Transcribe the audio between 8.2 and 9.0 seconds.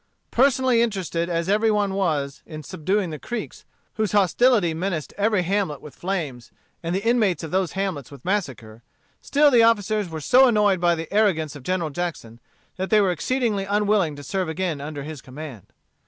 massacre,